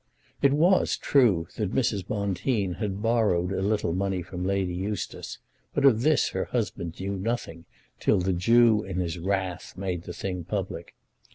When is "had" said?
2.79-3.03